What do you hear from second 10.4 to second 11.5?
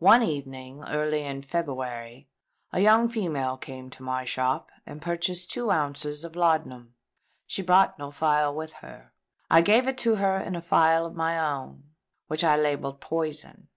a phial of my